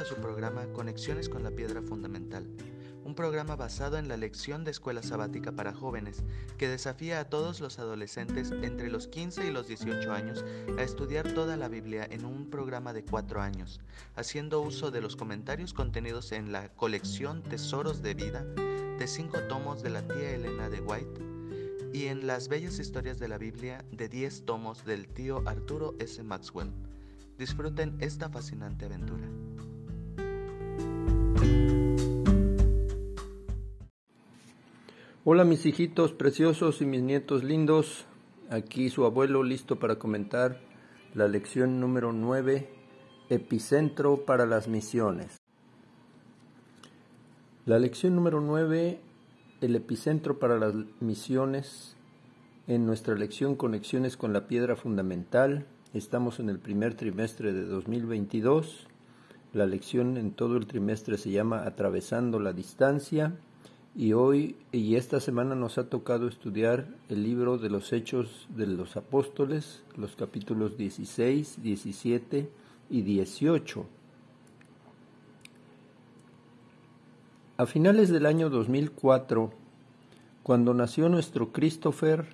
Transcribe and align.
A 0.00 0.04
su 0.04 0.16
programa 0.16 0.66
Conexiones 0.72 1.28
con 1.28 1.44
la 1.44 1.52
Piedra 1.52 1.80
Fundamental, 1.80 2.48
un 3.04 3.14
programa 3.14 3.54
basado 3.54 3.96
en 3.96 4.08
la 4.08 4.16
lección 4.16 4.64
de 4.64 4.72
escuela 4.72 5.04
sabática 5.04 5.52
para 5.52 5.72
jóvenes 5.72 6.24
que 6.58 6.66
desafía 6.66 7.20
a 7.20 7.28
todos 7.28 7.60
los 7.60 7.78
adolescentes 7.78 8.50
entre 8.50 8.90
los 8.90 9.06
15 9.06 9.46
y 9.46 9.52
los 9.52 9.68
18 9.68 10.12
años 10.12 10.44
a 10.76 10.82
estudiar 10.82 11.32
toda 11.32 11.56
la 11.56 11.68
Biblia 11.68 12.08
en 12.10 12.24
un 12.24 12.50
programa 12.50 12.92
de 12.92 13.04
cuatro 13.04 13.40
años, 13.40 13.78
haciendo 14.16 14.62
uso 14.62 14.90
de 14.90 15.00
los 15.00 15.14
comentarios 15.14 15.72
contenidos 15.72 16.32
en 16.32 16.50
la 16.50 16.70
colección 16.70 17.44
Tesoros 17.44 18.02
de 18.02 18.14
Vida 18.14 18.44
de 18.98 19.06
cinco 19.06 19.38
tomos 19.48 19.84
de 19.84 19.90
la 19.90 20.02
tía 20.08 20.34
Elena 20.34 20.70
de 20.70 20.80
White 20.80 21.20
y 21.92 22.06
en 22.06 22.26
las 22.26 22.48
bellas 22.48 22.80
historias 22.80 23.20
de 23.20 23.28
la 23.28 23.38
Biblia 23.38 23.84
de 23.92 24.08
10 24.08 24.44
tomos 24.44 24.84
del 24.84 25.06
tío 25.06 25.44
Arturo 25.46 25.94
S. 26.00 26.20
Maxwell. 26.24 26.72
Disfruten 27.38 27.96
esta 28.00 28.28
fascinante 28.28 28.86
aventura. 28.86 29.28
Hola 35.26 35.44
mis 35.44 35.64
hijitos 35.64 36.12
preciosos 36.12 36.82
y 36.82 36.84
mis 36.84 37.02
nietos 37.02 37.44
lindos, 37.44 38.04
aquí 38.50 38.90
su 38.90 39.06
abuelo 39.06 39.42
listo 39.42 39.78
para 39.78 39.98
comentar 39.98 40.60
la 41.14 41.28
lección 41.28 41.80
número 41.80 42.12
9, 42.12 42.68
Epicentro 43.30 44.26
para 44.26 44.44
las 44.44 44.68
misiones. 44.68 45.40
La 47.64 47.78
lección 47.78 48.14
número 48.14 48.42
9, 48.42 49.00
el 49.62 49.76
epicentro 49.76 50.38
para 50.38 50.58
las 50.58 50.74
misiones, 51.00 51.96
en 52.66 52.84
nuestra 52.84 53.14
lección 53.14 53.56
Conexiones 53.56 54.18
con 54.18 54.34
la 54.34 54.46
Piedra 54.46 54.76
Fundamental, 54.76 55.66
Estamos 55.94 56.38
en 56.38 56.50
el 56.50 56.58
primer 56.58 56.96
trimestre 56.96 57.54
de 57.54 57.64
2022. 57.64 58.88
La 59.54 59.64
lección 59.64 60.18
en 60.18 60.32
todo 60.32 60.58
el 60.58 60.66
trimestre 60.66 61.16
se 61.16 61.30
llama 61.30 61.64
Atravesando 61.64 62.40
la 62.40 62.52
Distancia 62.52 63.32
y 63.96 64.12
hoy 64.12 64.56
y 64.72 64.96
esta 64.96 65.20
semana 65.20 65.54
nos 65.54 65.78
ha 65.78 65.88
tocado 65.88 66.26
estudiar 66.26 66.86
el 67.08 67.22
libro 67.22 67.58
de 67.58 67.70
los 67.70 67.92
Hechos 67.92 68.48
de 68.48 68.66
los 68.66 68.96
Apóstoles, 68.96 69.84
los 69.96 70.16
capítulos 70.16 70.76
16, 70.76 71.62
17 71.62 72.50
y 72.90 73.02
18. 73.02 73.86
A 77.56 77.66
finales 77.66 78.08
del 78.10 78.26
año 78.26 78.50
2004, 78.50 79.52
cuando 80.42 80.74
nació 80.74 81.08
nuestro 81.08 81.52
Christopher, 81.52 82.26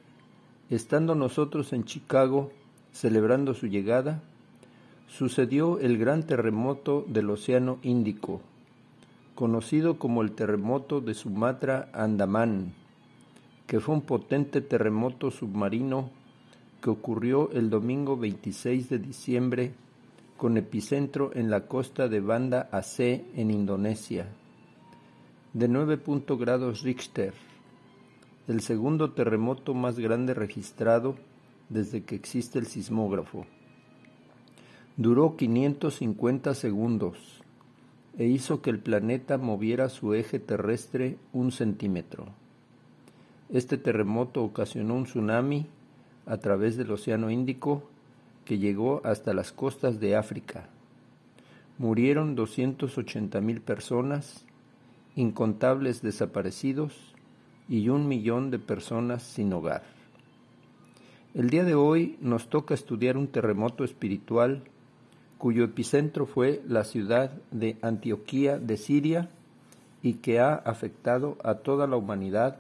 estando 0.71 1.15
nosotros 1.15 1.75
en 1.75 1.85
Chicago, 1.85 2.53
celebrando 2.93 3.53
su 3.53 3.67
llegada, 3.67 4.23
sucedió 5.09 5.79
el 5.79 5.99
gran 5.99 6.23
terremoto 6.23 7.05
del 7.07 7.29
Océano 7.29 7.79
Índico, 7.83 8.41
conocido 9.41 9.99
como 9.99 10.21
el 10.21 10.33
terremoto 10.33 11.01
de 11.01 11.15
Sumatra 11.15 11.89
Andamán, 11.95 12.75
que 13.67 13.81
fue 13.81 13.95
un 13.95 14.03
potente 14.03 14.61
terremoto 14.61 15.31
submarino 15.31 16.11
que 16.83 16.91
ocurrió 16.91 17.51
el 17.53 17.71
domingo 17.71 18.19
26 18.19 18.91
de 18.91 18.99
diciembre 18.99 19.73
con 20.37 20.59
epicentro 20.59 21.31
en 21.33 21.49
la 21.49 21.67
costa 21.69 22.07
de 22.07 22.21
Banda 22.21 22.69
Aceh 22.71 23.25
en 23.35 23.51
Indonesia, 23.51 24.29
de 25.55 25.69
9 25.69 25.99
grados 26.39 26.83
Richter, 26.83 27.33
el 28.47 28.61
segundo 28.61 29.13
terremoto 29.13 29.73
más 29.73 29.99
grande 29.99 30.35
registrado 30.35 31.17
desde 31.71 32.03
que 32.03 32.15
existe 32.15 32.59
el 32.59 32.67
sismógrafo. 32.67 33.47
Duró 34.99 35.35
550 35.39 36.53
segundos 36.53 37.40
e 38.21 38.27
hizo 38.27 38.61
que 38.61 38.69
el 38.69 38.81
planeta 38.81 39.39
moviera 39.39 39.89
su 39.89 40.13
eje 40.13 40.39
terrestre 40.39 41.17
un 41.33 41.53
centímetro. 41.53 42.27
Este 43.49 43.79
terremoto 43.79 44.45
ocasionó 44.45 44.95
un 44.95 45.05
tsunami 45.05 45.67
a 46.27 46.37
través 46.37 46.77
del 46.77 46.91
Océano 46.91 47.31
Índico 47.31 47.83
que 48.45 48.59
llegó 48.59 49.01
hasta 49.05 49.33
las 49.33 49.53
costas 49.53 50.01
de 50.01 50.17
África. 50.17 50.69
Murieron 51.79 52.35
280 52.35 53.41
mil 53.41 53.63
personas, 53.63 54.45
incontables 55.17 56.03
desaparecidos 56.03 57.15
y 57.71 57.89
un 57.89 58.07
millón 58.07 58.51
de 58.51 58.59
personas 58.59 59.23
sin 59.23 59.51
hogar. 59.55 59.83
El 61.33 61.49
día 61.49 61.65
de 61.65 61.75
hoy 61.75 62.19
nos 62.21 62.51
toca 62.51 62.75
estudiar 62.75 63.17
un 63.17 63.29
terremoto 63.29 63.83
espiritual 63.83 64.63
cuyo 65.41 65.65
epicentro 65.65 66.27
fue 66.27 66.63
la 66.69 66.85
ciudad 66.85 67.33
de 67.51 67.79
Antioquía 67.81 68.59
de 68.59 68.77
Siria 68.77 69.31
y 70.03 70.15
que 70.15 70.39
ha 70.39 70.55
afectado 70.55 71.39
a 71.43 71.55
toda 71.55 71.87
la 71.87 71.97
humanidad 71.97 72.59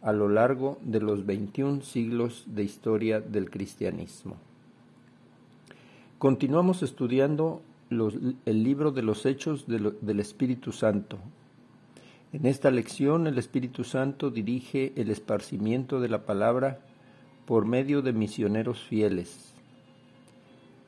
a 0.00 0.12
lo 0.14 0.30
largo 0.30 0.78
de 0.80 1.00
los 1.00 1.26
21 1.26 1.82
siglos 1.82 2.44
de 2.46 2.64
historia 2.64 3.20
del 3.20 3.50
cristianismo. 3.50 4.36
Continuamos 6.18 6.82
estudiando 6.82 7.60
el 7.90 8.64
libro 8.64 8.90
de 8.90 9.02
los 9.02 9.26
Hechos 9.26 9.66
del 9.66 10.18
Espíritu 10.18 10.72
Santo. 10.72 11.18
En 12.32 12.46
esta 12.46 12.70
lección 12.70 13.26
el 13.26 13.36
Espíritu 13.36 13.84
Santo 13.84 14.30
dirige 14.30 14.94
el 14.96 15.10
esparcimiento 15.10 16.00
de 16.00 16.08
la 16.08 16.24
palabra 16.24 16.80
por 17.44 17.66
medio 17.66 18.00
de 18.00 18.14
misioneros 18.14 18.82
fieles. 18.82 19.53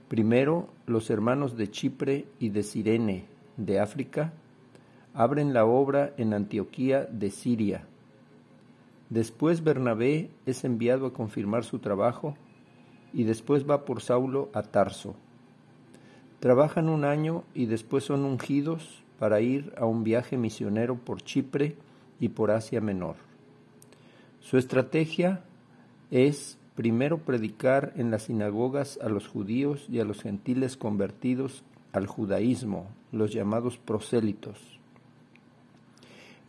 Primero, 0.08 0.68
los 0.86 1.10
hermanos 1.10 1.56
de 1.56 1.70
Chipre 1.70 2.26
y 2.38 2.50
de 2.50 2.62
Sirene, 2.62 3.24
de 3.56 3.80
África, 3.80 4.32
abren 5.14 5.52
la 5.52 5.64
obra 5.64 6.12
en 6.16 6.32
Antioquía 6.32 7.06
de 7.06 7.30
Siria. 7.30 7.86
Después 9.10 9.64
Bernabé 9.64 10.30
es 10.46 10.64
enviado 10.64 11.06
a 11.06 11.12
confirmar 11.12 11.64
su 11.64 11.80
trabajo 11.80 12.36
y 13.12 13.24
después 13.24 13.68
va 13.68 13.84
por 13.84 14.00
Saulo 14.00 14.50
a 14.52 14.62
Tarso. 14.62 15.16
Trabajan 16.38 16.88
un 16.88 17.04
año 17.04 17.44
y 17.54 17.66
después 17.66 18.04
son 18.04 18.24
ungidos 18.24 19.02
para 19.18 19.40
ir 19.40 19.72
a 19.76 19.86
un 19.86 20.04
viaje 20.04 20.36
misionero 20.36 20.96
por 20.96 21.22
Chipre 21.22 21.76
y 22.20 22.28
por 22.28 22.50
Asia 22.50 22.80
Menor. 22.80 23.16
Su 24.40 24.58
estrategia 24.58 25.42
es 26.10 26.58
primero 26.76 27.18
predicar 27.18 27.92
en 27.96 28.10
las 28.10 28.24
sinagogas 28.24 28.98
a 29.02 29.08
los 29.08 29.26
judíos 29.26 29.86
y 29.90 29.98
a 29.98 30.04
los 30.04 30.22
gentiles 30.22 30.76
convertidos 30.76 31.64
al 31.92 32.06
judaísmo, 32.06 32.86
los 33.10 33.32
llamados 33.32 33.78
prosélitos. 33.78 34.58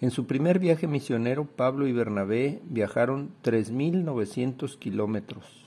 En 0.01 0.11
su 0.11 0.27
primer 0.27 0.59
viaje 0.59 0.85
misionero, 0.85 1.45
Pablo 1.45 1.87
y 1.87 1.93
Bernabé 1.93 2.61
viajaron 2.69 3.31
3.900 3.43 4.77
kilómetros 4.77 5.65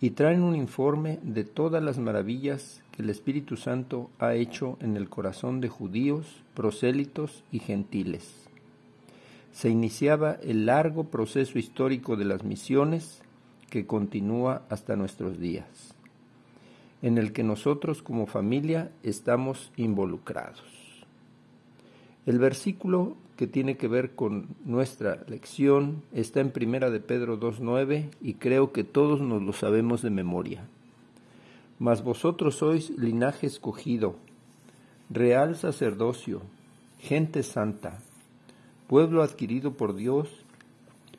y 0.00 0.10
traen 0.10 0.42
un 0.42 0.56
informe 0.56 1.20
de 1.22 1.44
todas 1.44 1.82
las 1.82 1.98
maravillas 1.98 2.82
que 2.90 3.02
el 3.02 3.10
Espíritu 3.10 3.56
Santo 3.56 4.10
ha 4.18 4.34
hecho 4.34 4.78
en 4.80 4.96
el 4.96 5.08
corazón 5.08 5.60
de 5.60 5.68
judíos, 5.68 6.42
prosélitos 6.54 7.44
y 7.52 7.60
gentiles 7.60 8.44
se 9.54 9.68
iniciaba 9.68 10.32
el 10.42 10.66
largo 10.66 11.04
proceso 11.04 11.60
histórico 11.60 12.16
de 12.16 12.24
las 12.24 12.42
misiones 12.42 13.22
que 13.70 13.86
continúa 13.86 14.62
hasta 14.68 14.96
nuestros 14.96 15.38
días, 15.38 15.94
en 17.02 17.18
el 17.18 17.32
que 17.32 17.42
nosotros 17.42 18.02
como 18.02 18.26
familia 18.26 18.90
estamos 19.02 19.72
involucrados. 19.76 20.62
El 22.26 22.38
versículo 22.38 23.16
que 23.36 23.46
tiene 23.46 23.76
que 23.76 23.88
ver 23.88 24.14
con 24.14 24.46
nuestra 24.64 25.24
lección 25.28 26.02
está 26.12 26.40
en 26.40 26.50
Primera 26.50 26.90
de 26.90 27.00
Pedro 27.00 27.38
2.9 27.38 28.10
y 28.22 28.34
creo 28.34 28.72
que 28.72 28.84
todos 28.84 29.20
nos 29.20 29.42
lo 29.42 29.52
sabemos 29.52 30.02
de 30.02 30.10
memoria. 30.10 30.66
Mas 31.78 32.04
vosotros 32.04 32.54
sois 32.56 32.90
linaje 32.90 33.46
escogido, 33.46 34.16
real 35.10 35.56
sacerdocio, 35.56 36.42
gente 37.00 37.42
santa, 37.42 37.98
pueblo 38.86 39.22
adquirido 39.22 39.72
por 39.72 39.94
Dios, 39.94 40.43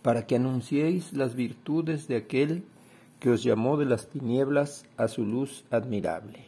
para 0.05 0.27
que 0.27 0.35
anunciéis 0.35 1.13
las 1.13 1.33
virtudes 1.33 2.07
de 2.07 2.15
aquel 2.15 2.63
que 3.19 3.31
os 3.31 3.41
llamó 3.41 3.75
de 3.75 3.85
las 3.85 4.07
tinieblas 4.07 4.85
a 4.97 5.07
su 5.07 5.25
luz 5.25 5.65
admirable. 5.71 6.45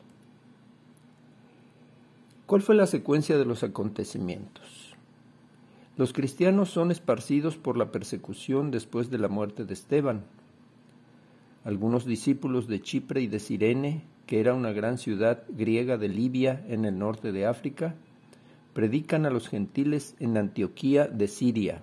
¿Cuál 2.45 2.62
fue 2.62 2.75
la 2.75 2.86
secuencia 2.86 3.36
de 3.36 3.45
los 3.45 3.63
acontecimientos? 3.63 4.94
Los 5.95 6.13
cristianos 6.13 6.69
son 6.69 6.92
esparcidos 6.92 7.57
por 7.57 7.77
la 7.77 7.92
persecución 7.92 8.69
después 8.69 9.09
de 9.09 9.18
la 9.18 9.27
muerte 9.27 9.65
de 9.65 9.74
Esteban. 9.74 10.21
Algunos 11.63 12.06
discípulos 12.06 12.68
de 12.68 12.80
Chipre 12.80 13.21
y 13.21 13.27
de 13.27 13.39
Sirene, 13.39 14.03
que 14.27 14.39
era 14.39 14.53
una 14.53 14.71
gran 14.71 15.00
ciudad 15.00 15.42
griega 15.50 15.98
de 15.98 16.10
Libia 16.10 16.63
en 16.68 16.86
el 16.86 17.00
norte 17.00 17.31
de 17.31 17.48
África, 17.48 17.95
predican 18.75 19.25
a 19.25 19.31
los 19.31 19.50
gentiles 19.50 20.15
en 20.19 20.38
Antioquía 20.38 21.07
de 21.07 21.27
Siria. 21.27 21.81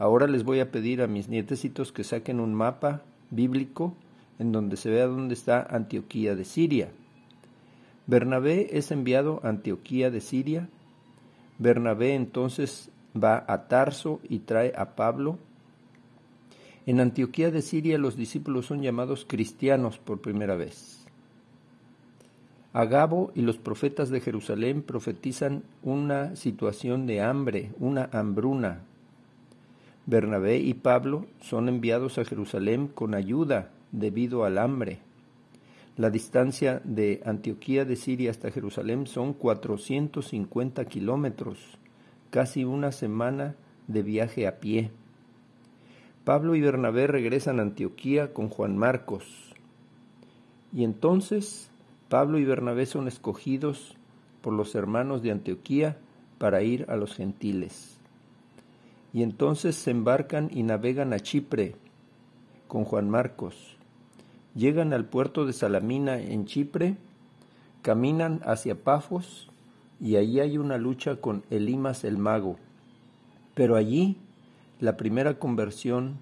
Ahora 0.00 0.26
les 0.26 0.44
voy 0.44 0.60
a 0.60 0.70
pedir 0.70 1.02
a 1.02 1.06
mis 1.06 1.28
nietecitos 1.28 1.92
que 1.92 2.04
saquen 2.04 2.40
un 2.40 2.54
mapa 2.54 3.02
bíblico 3.30 3.94
en 4.38 4.50
donde 4.50 4.78
se 4.78 4.88
vea 4.88 5.06
dónde 5.06 5.34
está 5.34 5.60
Antioquía 5.60 6.34
de 6.34 6.46
Siria. 6.46 6.88
Bernabé 8.06 8.78
es 8.78 8.90
enviado 8.92 9.42
a 9.44 9.50
Antioquía 9.50 10.10
de 10.10 10.22
Siria. 10.22 10.70
Bernabé 11.58 12.14
entonces 12.14 12.88
va 13.14 13.44
a 13.46 13.68
Tarso 13.68 14.20
y 14.26 14.38
trae 14.38 14.72
a 14.74 14.96
Pablo. 14.96 15.36
En 16.86 16.98
Antioquía 16.98 17.50
de 17.50 17.60
Siria 17.60 17.98
los 17.98 18.16
discípulos 18.16 18.64
son 18.64 18.80
llamados 18.80 19.26
cristianos 19.28 19.98
por 19.98 20.22
primera 20.22 20.56
vez. 20.56 21.04
Agabo 22.72 23.32
y 23.34 23.42
los 23.42 23.58
profetas 23.58 24.08
de 24.08 24.22
Jerusalén 24.22 24.80
profetizan 24.80 25.62
una 25.82 26.36
situación 26.36 27.06
de 27.06 27.20
hambre, 27.20 27.72
una 27.78 28.08
hambruna. 28.12 28.80
Bernabé 30.06 30.58
y 30.58 30.74
Pablo 30.74 31.26
son 31.40 31.68
enviados 31.68 32.18
a 32.18 32.24
Jerusalén 32.24 32.88
con 32.88 33.14
ayuda 33.14 33.70
debido 33.92 34.44
al 34.44 34.58
hambre. 34.58 35.00
La 35.96 36.10
distancia 36.10 36.80
de 36.84 37.20
Antioquía 37.26 37.84
de 37.84 37.96
Siria 37.96 38.30
hasta 38.30 38.50
Jerusalén 38.50 39.06
son 39.06 39.34
450 39.34 40.84
kilómetros, 40.86 41.58
casi 42.30 42.64
una 42.64 42.90
semana 42.90 43.54
de 43.86 44.02
viaje 44.02 44.46
a 44.46 44.60
pie. 44.60 44.90
Pablo 46.24 46.54
y 46.54 46.60
Bernabé 46.60 47.06
regresan 47.06 47.58
a 47.58 47.62
Antioquía 47.62 48.32
con 48.32 48.48
Juan 48.48 48.78
Marcos. 48.78 49.54
Y 50.72 50.84
entonces 50.84 51.70
Pablo 52.08 52.38
y 52.38 52.44
Bernabé 52.44 52.86
son 52.86 53.06
escogidos 53.06 53.96
por 54.40 54.54
los 54.54 54.74
hermanos 54.74 55.22
de 55.22 55.32
Antioquía 55.32 55.98
para 56.38 56.62
ir 56.62 56.86
a 56.88 56.96
los 56.96 57.14
gentiles. 57.14 57.99
Y 59.12 59.22
entonces 59.22 59.76
se 59.76 59.90
embarcan 59.90 60.50
y 60.52 60.62
navegan 60.62 61.12
a 61.12 61.20
Chipre 61.20 61.74
con 62.68 62.84
Juan 62.84 63.10
Marcos. 63.10 63.76
Llegan 64.54 64.92
al 64.92 65.04
puerto 65.04 65.46
de 65.46 65.52
Salamina 65.52 66.18
en 66.18 66.46
Chipre, 66.46 66.96
caminan 67.82 68.40
hacia 68.44 68.82
Pafos 68.82 69.50
y 70.00 70.16
allí 70.16 70.40
hay 70.40 70.58
una 70.58 70.78
lucha 70.78 71.16
con 71.16 71.44
Elimas 71.50 72.04
el 72.04 72.18
mago. 72.18 72.56
Pero 73.54 73.76
allí 73.76 74.16
la 74.78 74.96
primera 74.96 75.38
conversión 75.38 76.18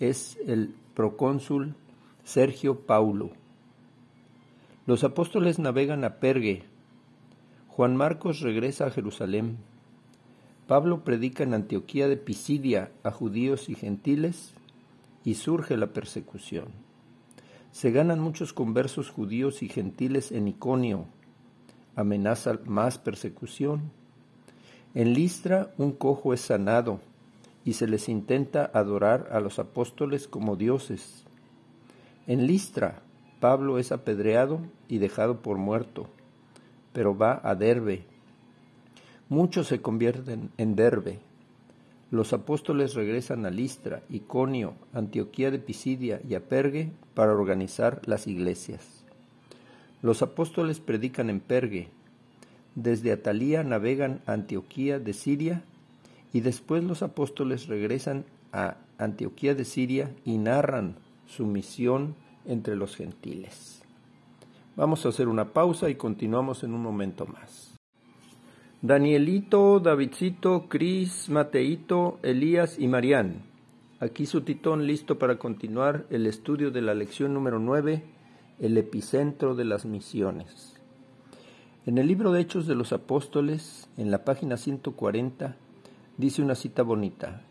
es 0.00 0.38
el 0.46 0.74
procónsul 0.94 1.74
Sergio 2.24 2.80
Paulo 2.80 3.30
los 4.84 5.04
apóstoles 5.04 5.60
navegan 5.60 6.02
a 6.02 6.16
Pergue. 6.16 6.64
Juan 7.68 7.94
Marcos 7.94 8.40
regresa 8.40 8.86
a 8.86 8.90
Jerusalén. 8.90 9.58
Pablo 10.72 11.04
predica 11.04 11.42
en 11.42 11.52
Antioquía 11.52 12.08
de 12.08 12.16
Pisidia 12.16 12.92
a 13.02 13.10
judíos 13.10 13.68
y 13.68 13.74
gentiles 13.74 14.54
y 15.22 15.34
surge 15.34 15.76
la 15.76 15.88
persecución. 15.88 16.68
Se 17.72 17.90
ganan 17.90 18.20
muchos 18.20 18.54
conversos 18.54 19.10
judíos 19.10 19.62
y 19.62 19.68
gentiles 19.68 20.32
en 20.32 20.48
Iconio. 20.48 21.04
Amenaza 21.94 22.58
más 22.64 22.96
persecución. 22.96 23.92
En 24.94 25.12
Listra 25.12 25.74
un 25.76 25.92
cojo 25.92 26.32
es 26.32 26.40
sanado 26.40 27.00
y 27.66 27.74
se 27.74 27.86
les 27.86 28.08
intenta 28.08 28.70
adorar 28.72 29.28
a 29.30 29.40
los 29.40 29.58
apóstoles 29.58 30.26
como 30.26 30.56
dioses. 30.56 31.26
En 32.26 32.46
Listra 32.46 33.02
Pablo 33.40 33.78
es 33.78 33.92
apedreado 33.92 34.62
y 34.88 34.96
dejado 34.96 35.42
por 35.42 35.58
muerto, 35.58 36.06
pero 36.94 37.14
va 37.14 37.42
a 37.44 37.56
Derbe. 37.56 38.06
Muchos 39.32 39.68
se 39.68 39.80
convierten 39.80 40.50
en 40.58 40.76
Derbe. 40.76 41.18
Los 42.10 42.34
apóstoles 42.34 42.92
regresan 42.92 43.46
a 43.46 43.50
Listra, 43.50 44.02
Iconio, 44.10 44.74
Antioquía 44.92 45.50
de 45.50 45.58
Pisidia 45.58 46.20
y 46.28 46.34
a 46.34 46.40
Pergue 46.40 46.92
para 47.14 47.32
organizar 47.32 48.02
las 48.04 48.26
iglesias. 48.26 49.06
Los 50.02 50.20
apóstoles 50.20 50.80
predican 50.80 51.30
en 51.30 51.40
Pergue. 51.40 51.88
Desde 52.74 53.10
Atalía 53.10 53.64
navegan 53.64 54.20
a 54.26 54.34
Antioquía 54.34 54.98
de 54.98 55.14
Siria 55.14 55.62
y 56.34 56.40
después 56.40 56.84
los 56.84 57.02
apóstoles 57.02 57.68
regresan 57.68 58.26
a 58.52 58.76
Antioquía 58.98 59.54
de 59.54 59.64
Siria 59.64 60.10
y 60.26 60.36
narran 60.36 60.96
su 61.26 61.46
misión 61.46 62.16
entre 62.44 62.76
los 62.76 62.96
gentiles. 62.96 63.80
Vamos 64.76 65.06
a 65.06 65.08
hacer 65.08 65.26
una 65.26 65.54
pausa 65.54 65.88
y 65.88 65.94
continuamos 65.94 66.64
en 66.64 66.74
un 66.74 66.82
momento 66.82 67.24
más. 67.24 67.71
Danielito, 68.84 69.78
Davidcito, 69.78 70.66
Cris, 70.68 71.28
Mateito, 71.28 72.18
Elías 72.24 72.80
y 72.80 72.88
Marián. 72.88 73.44
Aquí 74.00 74.26
su 74.26 74.40
titón 74.40 74.88
listo 74.88 75.20
para 75.20 75.38
continuar 75.38 76.04
el 76.10 76.26
estudio 76.26 76.72
de 76.72 76.82
la 76.82 76.92
lección 76.92 77.32
número 77.32 77.60
9, 77.60 78.02
el 78.58 78.76
epicentro 78.76 79.54
de 79.54 79.66
las 79.66 79.86
misiones. 79.86 80.80
En 81.86 81.96
el 81.96 82.08
libro 82.08 82.32
de 82.32 82.40
Hechos 82.40 82.66
de 82.66 82.74
los 82.74 82.92
Apóstoles, 82.92 83.88
en 83.96 84.10
la 84.10 84.24
página 84.24 84.56
140, 84.56 85.54
dice 86.16 86.42
una 86.42 86.56
cita 86.56 86.82
bonita. 86.82 87.42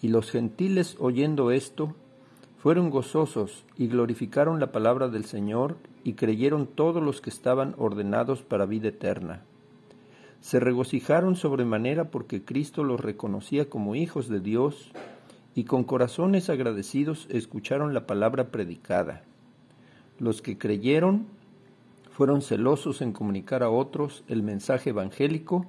Y 0.00 0.08
los 0.08 0.30
gentiles 0.30 0.96
oyendo 0.98 1.50
esto, 1.50 1.94
fueron 2.56 2.88
gozosos 2.88 3.66
y 3.76 3.88
glorificaron 3.88 4.60
la 4.60 4.72
palabra 4.72 5.08
del 5.08 5.26
Señor 5.26 5.76
y 6.04 6.14
creyeron 6.14 6.66
todos 6.66 7.02
los 7.02 7.20
que 7.20 7.28
estaban 7.28 7.74
ordenados 7.76 8.40
para 8.40 8.64
vida 8.64 8.88
eterna. 8.88 9.42
Se 10.44 10.60
regocijaron 10.60 11.36
sobremanera 11.36 12.10
porque 12.10 12.44
Cristo 12.44 12.84
los 12.84 13.00
reconocía 13.00 13.70
como 13.70 13.94
hijos 13.94 14.28
de 14.28 14.40
Dios 14.40 14.92
y 15.54 15.64
con 15.64 15.84
corazones 15.84 16.50
agradecidos 16.50 17.26
escucharon 17.30 17.94
la 17.94 18.06
palabra 18.06 18.48
predicada. 18.48 19.22
Los 20.18 20.42
que 20.42 20.58
creyeron 20.58 21.24
fueron 22.10 22.42
celosos 22.42 23.00
en 23.00 23.14
comunicar 23.14 23.62
a 23.62 23.70
otros 23.70 24.22
el 24.28 24.42
mensaje 24.42 24.90
evangélico 24.90 25.64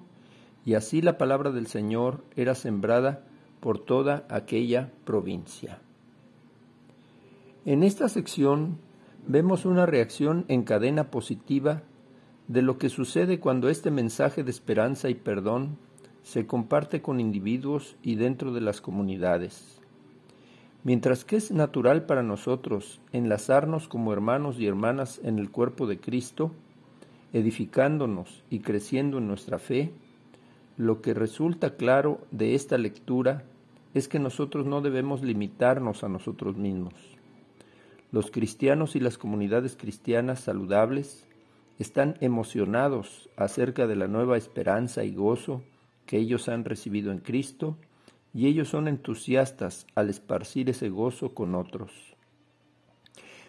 y 0.66 0.74
así 0.74 1.01
la 1.01 1.18
palabra 1.18 1.51
del 1.51 1.68
Señor 1.68 2.22
era 2.36 2.54
sembrada 2.54 3.24
por 3.62 3.80
toda 3.80 4.25
aquella 4.27 4.92
provincia. 5.06 5.80
En 7.63 7.81
esta 7.81 8.10
sección 8.10 8.77
vemos 9.25 9.63
una 9.63 9.86
reacción 9.86 10.44
en 10.50 10.63
cadena 10.63 11.12
positiva 11.12 11.83
de 12.47 12.62
lo 12.62 12.77
que 12.77 12.89
sucede 12.89 13.39
cuando 13.39 13.69
este 13.69 13.92
mensaje 13.92 14.44
de 14.44 14.51
esperanza 14.51 15.09
y 15.09 15.15
perdón 15.15 15.77
se 16.24 16.45
comparte 16.45 17.01
con 17.01 17.19
individuos 17.19 17.97
y 18.03 18.15
dentro 18.15 18.53
de 18.53 18.62
las 18.62 18.81
comunidades. 18.81 19.79
Mientras 20.84 21.25
que 21.25 21.38
es 21.38 21.51
natural 21.51 22.05
para 22.05 22.22
nosotros 22.22 23.01
enlazarnos 23.12 23.88
como 23.88 24.13
hermanos 24.13 24.60
y 24.60 24.67
hermanas 24.67 25.20
en 25.24 25.39
el 25.39 25.50
cuerpo 25.50 25.88
de 25.88 26.00
Cristo, 26.00 26.51
edificándonos 27.34 28.43
y 28.50 28.60
creciendo 28.60 29.17
en 29.17 29.27
nuestra 29.27 29.58
fe, 29.58 29.91
lo 30.77 31.01
que 31.01 31.13
resulta 31.13 31.75
claro 31.75 32.20
de 32.31 32.53
esta 32.53 32.77
lectura 32.77 33.43
es 33.93 34.08
que 34.08 34.20
nosotros 34.20 34.65
no 34.65 34.81
debemos 34.81 35.24
limitarnos 35.24 36.03
a 36.03 36.10
nosotros 36.10 36.58
mismos. 36.58 36.93
Los 38.12 38.29
cristianos 38.29 38.96
y 38.96 39.00
las 39.00 39.17
comunidades 39.17 39.75
cristianas 39.75 40.41
saludables 40.41 41.25
están 41.79 42.15
emocionados 42.22 43.29
acerca 43.36 43.88
de 43.88 43.96
la 43.96 44.08
nueva 44.08 44.38
esperanza 44.38 45.03
y 45.03 45.13
gozo 45.13 45.63
que 46.05 46.17
ellos 46.17 46.48
han 46.50 46.65
recibido 46.65 47.12
en 47.12 47.20
Cristo 47.20 47.77
y 48.34 48.48
ellos 48.48 48.70
son 48.70 48.88
entusiastas 48.88 49.88
al 49.96 50.10
esparcir 50.10 50.70
ese 50.70 50.89
gozo 50.89 51.34
con 51.34 51.55
otros. 51.55 51.91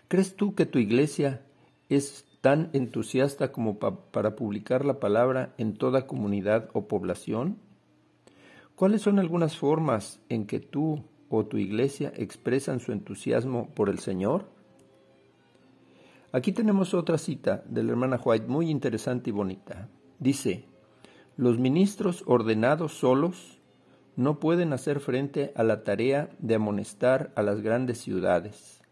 ¿Crees 0.09 0.37
tú 0.37 0.55
que 0.55 0.67
tu 0.67 0.79
iglesia 0.79 1.43
es 1.89 2.25
tan 2.41 2.71
entusiasta 2.73 3.51
como 3.51 3.79
para 3.79 4.37
publicar 4.37 4.85
la 4.85 5.01
palabra 5.01 5.53
en 5.59 5.75
toda 5.75 6.07
comunidad 6.07 6.71
o 6.73 6.87
población? 6.87 7.59
¿Cuáles 8.77 9.03
son 9.03 9.19
algunas 9.19 9.57
formas 9.57 10.21
en 10.29 10.47
que 10.47 10.61
tú 10.61 11.03
o 11.29 11.47
tu 11.47 11.57
iglesia 11.57 12.13
expresan 12.15 12.79
su 12.79 12.93
entusiasmo 12.93 13.71
por 13.75 13.89
el 13.89 13.99
Señor? 13.99 14.47
Aquí 16.33 16.53
tenemos 16.53 16.93
otra 16.93 17.19
cita 17.19 17.63
de 17.67 17.83
la 17.83 17.93
hermana 17.93 18.21
White 18.23 18.47
muy 18.47 18.71
interesante 18.71 19.31
y 19.31 19.33
bonita. 19.33 19.89
Dice, 20.19 20.65
los 21.37 21.59
ministros 21.59 22.25
ordenados 22.27 22.95
solos 22.95 23.61
no 24.17 24.41
pueden 24.41 24.73
hacer 24.73 25.01
frente 25.01 25.53
a 25.55 25.63
la 25.63 25.85
tarea 25.85 26.31
de 26.39 26.57
amonestar 26.57 27.33
a 27.37 27.43
las 27.43 27.61
grandes 27.61 27.99
ciudades. 27.99 28.83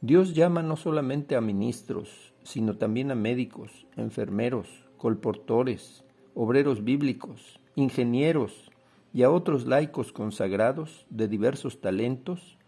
Dios 0.00 0.34
llama 0.34 0.62
no 0.62 0.76
solamente 0.76 1.34
a 1.34 1.40
ministros, 1.40 2.32
sino 2.44 2.76
también 2.76 3.10
a 3.10 3.16
médicos, 3.16 3.86
enfermeros, 3.96 4.68
colportores, 4.96 6.04
obreros 6.34 6.84
bíblicos, 6.84 7.60
ingenieros 7.74 8.70
y 9.12 9.24
a 9.24 9.30
otros 9.30 9.66
laicos 9.66 10.12
consagrados 10.12 11.04
de 11.10 11.26
diversos 11.26 11.80
talentos 11.80 12.58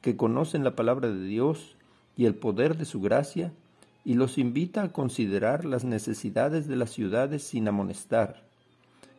que 0.00 0.16
conocen 0.16 0.64
la 0.64 0.74
palabra 0.74 1.08
de 1.08 1.24
Dios 1.24 1.76
y 2.20 2.26
el 2.26 2.34
poder 2.34 2.76
de 2.76 2.84
su 2.84 3.00
gracia, 3.00 3.50
y 4.04 4.12
los 4.12 4.36
invita 4.36 4.82
a 4.82 4.92
considerar 4.92 5.64
las 5.64 5.84
necesidades 5.84 6.68
de 6.68 6.76
las 6.76 6.90
ciudades 6.90 7.42
sin 7.42 7.66
amonestar. 7.66 8.42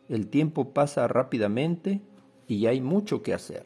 El 0.08 0.28
tiempo 0.28 0.72
pasa 0.72 1.08
rápidamente 1.08 2.00
y 2.46 2.66
hay 2.66 2.80
mucho 2.80 3.24
que 3.24 3.34
hacer. 3.34 3.64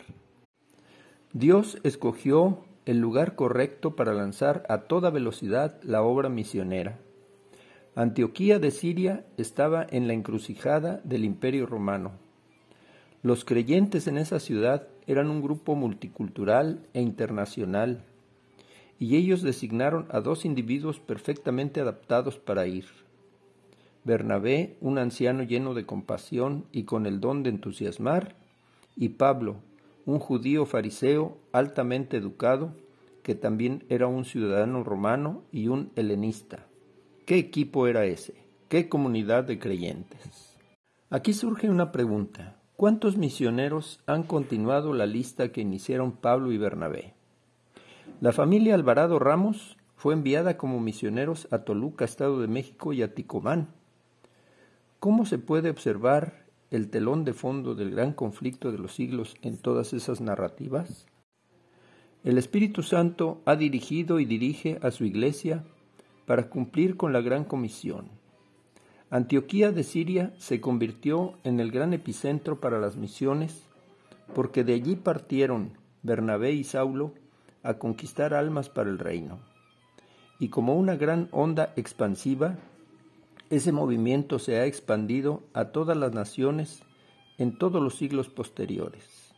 Dios 1.35 1.77
escogió 1.83 2.65
el 2.87 2.99
lugar 2.99 3.35
correcto 3.35 3.95
para 3.95 4.15
lanzar 4.15 4.65
a 4.71 4.85
toda 4.85 5.11
velocidad 5.11 5.83
la 5.83 6.01
obra 6.01 6.31
misionera. 6.31 6.99
Antioquía 7.95 8.59
de 8.59 8.71
Siria 8.71 9.27
estaba 9.37 9.87
en 9.91 10.07
la 10.07 10.15
encrucijada 10.15 11.03
del 11.05 11.27
Imperio 11.27 11.67
Romano. 11.67 12.13
Los 13.23 13.45
creyentes 13.45 14.07
en 14.07 14.17
esa 14.17 14.41
ciudad 14.41 14.89
eran 15.07 15.29
un 15.29 15.43
grupo 15.43 15.75
multicultural 15.75 16.87
e 16.95 17.03
internacional, 17.03 18.03
y 18.99 19.17
ellos 19.17 19.43
designaron 19.43 20.07
a 20.11 20.21
dos 20.21 20.45
individuos 20.45 21.01
perfectamente 21.01 21.81
adaptados 21.81 22.39
para 22.39 22.67
ir. 22.67 22.87
Bernabé, 24.05 24.77
un 24.81 24.99
anciano 24.99 25.43
lleno 25.43 25.75
de 25.75 25.85
compasión 25.85 26.67
y 26.71 26.85
con 26.85 27.07
el 27.07 27.21
don 27.21 27.43
de 27.43 27.51
entusiasmar, 27.51 28.37
y 28.95 29.11
Pablo, 29.11 29.57
un 30.05 30.21
judío 30.21 30.65
fariseo 30.65 31.37
altamente 31.53 32.17
educado, 32.17 32.75
que 33.25 33.35
también 33.35 33.85
era 33.89 34.07
un 34.07 34.25
ciudadano 34.25 34.85
romano 34.85 35.43
y 35.51 35.67
un 35.67 35.91
helenista. 35.97 36.69
¿Qué 37.25 37.39
equipo 37.39 37.89
era 37.89 38.05
ese? 38.05 38.35
¿Qué 38.69 38.89
comunidad 38.89 39.43
de 39.43 39.59
creyentes? 39.59 40.57
Aquí 41.11 41.33
surge 41.33 41.69
una 41.69 41.91
pregunta. 41.91 42.63
¿Cuántos 42.77 43.17
misioneros 43.17 44.01
han 44.07 44.23
continuado 44.23 44.93
la 44.93 45.07
lista 45.07 45.51
que 45.51 45.61
iniciaron 45.61 46.13
Pablo 46.13 46.53
y 46.53 46.59
Bernabé? 46.59 47.16
La 48.21 48.33
familia 48.33 48.75
Alvarado 48.75 49.19
Ramos 49.19 49.77
fue 49.97 50.15
enviada 50.15 50.57
como 50.57 50.81
misioneros 50.81 51.49
a 51.51 51.59
Toluca, 51.65 52.05
Estado 52.05 52.41
de 52.41 52.49
México 52.49 52.93
y 52.93 53.03
a 53.03 53.15
Ticomán. 53.15 53.69
¿Cómo 55.01 55.27
se 55.27 55.39
puede 55.39 55.71
observar 55.71 56.47
el 56.71 56.89
telón 56.89 57.25
de 57.25 57.35
fondo 57.35 57.75
del 57.75 57.91
gran 57.91 58.13
conflicto 58.13 58.73
de 58.73 58.79
los 58.79 58.95
siglos 58.95 59.37
en 59.43 59.59
todas 59.59 59.93
esas 59.93 60.21
narrativas? 60.21 61.07
El 62.25 62.39
Espíritu 62.39 62.83
Santo 62.83 63.43
ha 63.45 63.57
dirigido 63.57 64.19
y 64.19 64.25
dirige 64.25 64.79
a 64.83 64.91
su 64.91 65.05
iglesia 65.05 65.65
para 66.25 66.49
cumplir 66.49 66.97
con 66.97 67.13
la 67.13 67.21
gran 67.21 67.45
comisión 67.45 68.09
Antioquía 69.09 69.71
de 69.71 69.85
Siria 69.85 70.35
se 70.37 70.61
convirtió 70.61 71.39
en 71.45 71.61
el 71.61 71.71
gran 71.71 71.93
epicentro 71.93 72.59
para 72.59 72.81
las 72.81 72.97
misiones, 72.97 73.63
porque 74.35 74.65
de 74.65 74.75
allí 74.75 74.97
partieron 74.97 75.75
Bernabé 76.03 76.53
y 76.53 76.65
Saulo 76.65 77.15
a 77.69 77.79
conquistar 77.79 78.35
almas 78.35 78.69
para 78.69 78.91
el 78.91 78.99
reino. 78.99 79.39
Y 80.39 80.49
como 80.49 80.77
una 80.77 80.97
gran 80.97 81.29
onda 81.33 81.73
expansiva, 81.77 82.57
ese 83.51 83.73
movimiento 83.73 84.39
se 84.39 84.59
ha 84.59 84.67
expandido 84.67 85.43
a 85.55 85.67
todas 85.67 85.97
las 85.97 86.13
naciones 86.13 86.83
en 87.39 87.57
todos 87.57 87.83
los 87.83 87.95
siglos 87.95 88.29
posteriores. 88.29 89.33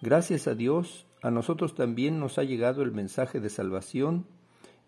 Gracias 0.00 0.46
a 0.46 0.54
Dios, 0.54 1.06
a 1.22 1.30
nosotros 1.30 1.74
también 1.74 2.20
nos 2.20 2.38
ha 2.38 2.44
llegado 2.44 2.82
el 2.82 2.92
mensaje 2.92 3.40
de 3.40 3.50
salvación 3.50 4.26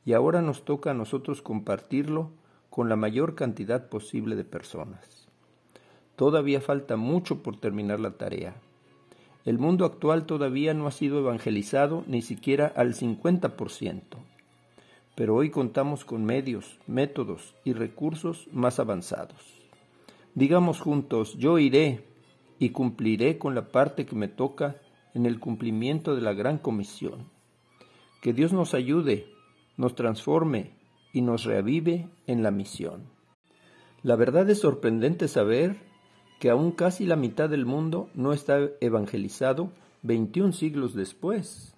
y 0.04 0.12
ahora 0.12 0.42
nos 0.42 0.64
toca 0.64 0.92
a 0.92 0.94
nosotros 0.94 1.42
compartirlo 1.42 2.30
con 2.70 2.88
la 2.88 2.96
mayor 2.96 3.34
cantidad 3.34 3.88
posible 3.88 4.36
de 4.36 4.44
personas. 4.44 5.28
Todavía 6.16 6.60
falta 6.60 6.96
mucho 6.96 7.42
por 7.42 7.58
terminar 7.58 8.00
la 8.00 8.12
tarea. 8.12 8.54
El 9.48 9.58
mundo 9.58 9.86
actual 9.86 10.26
todavía 10.26 10.74
no 10.74 10.86
ha 10.86 10.90
sido 10.90 11.20
evangelizado 11.20 12.04
ni 12.06 12.20
siquiera 12.20 12.70
al 12.76 12.92
50%, 12.92 14.02
pero 15.14 15.34
hoy 15.34 15.48
contamos 15.48 16.04
con 16.04 16.22
medios, 16.22 16.78
métodos 16.86 17.54
y 17.64 17.72
recursos 17.72 18.46
más 18.52 18.78
avanzados. 18.78 19.40
Digamos 20.34 20.80
juntos, 20.80 21.38
yo 21.38 21.58
iré 21.58 22.04
y 22.58 22.72
cumpliré 22.72 23.38
con 23.38 23.54
la 23.54 23.68
parte 23.68 24.04
que 24.04 24.14
me 24.14 24.28
toca 24.28 24.76
en 25.14 25.24
el 25.24 25.40
cumplimiento 25.40 26.14
de 26.14 26.20
la 26.20 26.34
gran 26.34 26.58
comisión. 26.58 27.30
Que 28.20 28.34
Dios 28.34 28.52
nos 28.52 28.74
ayude, 28.74 29.32
nos 29.78 29.94
transforme 29.94 30.72
y 31.14 31.22
nos 31.22 31.44
reavive 31.44 32.10
en 32.26 32.42
la 32.42 32.50
misión. 32.50 33.04
La 34.02 34.14
verdad 34.14 34.50
es 34.50 34.58
sorprendente 34.58 35.26
saber 35.26 35.87
que 36.38 36.50
aún 36.50 36.70
casi 36.70 37.04
la 37.04 37.16
mitad 37.16 37.48
del 37.48 37.66
mundo 37.66 38.08
no 38.14 38.32
está 38.32 38.60
evangelizado 38.80 39.70
21 40.02 40.52
siglos 40.52 40.94
después. 40.94 41.74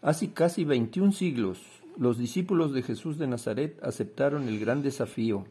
Hace 0.00 0.32
casi 0.32 0.64
21 0.64 1.12
siglos, 1.12 1.60
los 1.96 2.18
discípulos 2.18 2.72
de 2.72 2.82
Jesús 2.82 3.18
de 3.18 3.26
Nazaret 3.26 3.78
aceptaron 3.82 4.48
el 4.48 4.60
gran 4.60 4.82
desafío, 4.82 5.46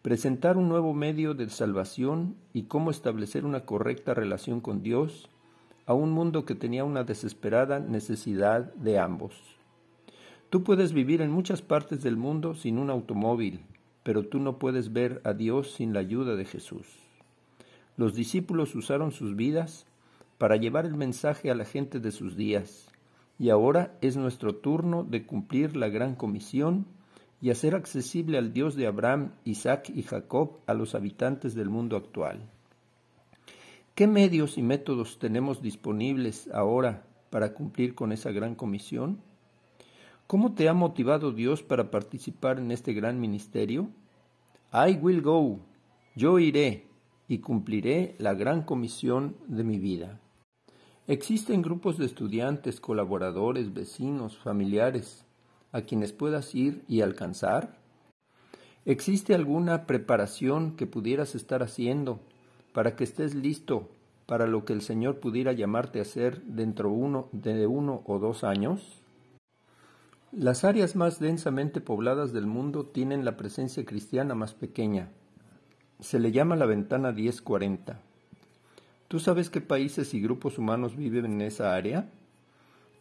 presentar 0.00 0.56
un 0.56 0.68
nuevo 0.68 0.94
medio 0.94 1.34
de 1.34 1.50
salvación 1.50 2.36
y 2.54 2.64
cómo 2.64 2.90
establecer 2.90 3.44
una 3.44 3.64
correcta 3.64 4.14
relación 4.14 4.60
con 4.60 4.82
Dios 4.82 5.28
a 5.84 5.94
un 5.94 6.12
mundo 6.12 6.44
que 6.44 6.54
tenía 6.54 6.84
una 6.84 7.04
desesperada 7.04 7.80
necesidad 7.80 8.72
de 8.74 8.98
ambos. 8.98 9.34
Tú 10.48 10.62
puedes 10.62 10.92
vivir 10.92 11.20
en 11.20 11.30
muchas 11.30 11.60
partes 11.60 12.02
del 12.02 12.16
mundo 12.16 12.54
sin 12.54 12.78
un 12.78 12.88
automóvil, 12.88 13.60
pero 14.04 14.26
tú 14.26 14.38
no 14.38 14.58
puedes 14.58 14.92
ver 14.92 15.20
a 15.24 15.32
Dios 15.32 15.72
sin 15.72 15.92
la 15.92 16.00
ayuda 16.00 16.36
de 16.36 16.44
Jesús. 16.44 17.05
Los 17.96 18.14
discípulos 18.14 18.74
usaron 18.74 19.10
sus 19.10 19.36
vidas 19.36 19.86
para 20.36 20.56
llevar 20.56 20.84
el 20.84 20.94
mensaje 20.94 21.50
a 21.50 21.54
la 21.54 21.64
gente 21.64 21.98
de 21.98 22.12
sus 22.12 22.36
días, 22.36 22.88
y 23.38 23.48
ahora 23.48 23.96
es 24.02 24.16
nuestro 24.16 24.54
turno 24.54 25.02
de 25.02 25.24
cumplir 25.24 25.76
la 25.76 25.88
gran 25.88 26.14
comisión 26.14 26.86
y 27.40 27.50
hacer 27.50 27.74
accesible 27.74 28.38
al 28.38 28.52
Dios 28.52 28.76
de 28.76 28.86
Abraham, 28.86 29.32
Isaac 29.44 29.90
y 29.94 30.02
Jacob 30.02 30.58
a 30.66 30.74
los 30.74 30.94
habitantes 30.94 31.54
del 31.54 31.70
mundo 31.70 31.96
actual. 31.96 32.40
¿Qué 33.94 34.06
medios 34.06 34.58
y 34.58 34.62
métodos 34.62 35.18
tenemos 35.18 35.62
disponibles 35.62 36.48
ahora 36.52 37.06
para 37.30 37.54
cumplir 37.54 37.94
con 37.94 38.12
esa 38.12 38.30
gran 38.30 38.54
comisión? 38.54 39.20
¿Cómo 40.26 40.54
te 40.54 40.68
ha 40.68 40.74
motivado 40.74 41.32
Dios 41.32 41.62
para 41.62 41.90
participar 41.90 42.58
en 42.58 42.72
este 42.72 42.92
gran 42.92 43.20
ministerio? 43.20 43.88
I 44.72 44.94
will 45.00 45.22
go, 45.22 45.60
yo 46.14 46.38
iré 46.38 46.84
y 47.28 47.38
cumpliré 47.38 48.14
la 48.18 48.34
gran 48.34 48.62
comisión 48.62 49.36
de 49.48 49.64
mi 49.64 49.78
vida. 49.78 50.20
Existen 51.08 51.62
grupos 51.62 51.98
de 51.98 52.06
estudiantes, 52.06 52.80
colaboradores, 52.80 53.72
vecinos, 53.72 54.36
familiares, 54.36 55.24
a 55.72 55.82
quienes 55.82 56.12
puedas 56.12 56.54
ir 56.54 56.82
y 56.88 57.00
alcanzar. 57.00 57.78
¿Existe 58.84 59.34
alguna 59.34 59.86
preparación 59.86 60.76
que 60.76 60.86
pudieras 60.86 61.34
estar 61.34 61.62
haciendo 61.62 62.20
para 62.72 62.96
que 62.96 63.04
estés 63.04 63.34
listo 63.34 63.88
para 64.26 64.46
lo 64.46 64.64
que 64.64 64.72
el 64.72 64.82
Señor 64.82 65.20
pudiera 65.20 65.52
llamarte 65.52 66.00
a 66.00 66.02
hacer 66.02 66.42
dentro 66.42 66.90
de 67.32 67.66
uno 67.66 68.02
o 68.04 68.18
dos 68.18 68.42
años? 68.42 69.02
Las 70.32 70.64
áreas 70.64 70.96
más 70.96 71.20
densamente 71.20 71.80
pobladas 71.80 72.32
del 72.32 72.46
mundo 72.46 72.84
tienen 72.84 73.24
la 73.24 73.36
presencia 73.36 73.84
cristiana 73.84 74.34
más 74.34 74.54
pequeña. 74.54 75.10
Se 76.00 76.18
le 76.18 76.30
llama 76.30 76.56
la 76.56 76.66
ventana 76.66 77.12
1040. 77.12 78.00
¿Tú 79.08 79.18
sabes 79.18 79.50
qué 79.50 79.60
países 79.60 80.14
y 80.14 80.20
grupos 80.20 80.58
humanos 80.58 80.96
viven 80.96 81.24
en 81.24 81.40
esa 81.40 81.74
área? 81.74 82.08